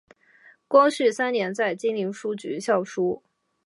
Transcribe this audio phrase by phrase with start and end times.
[0.67, 3.21] 光绪三年在金陵书局校书。